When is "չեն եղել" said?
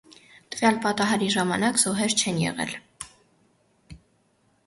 2.23-2.75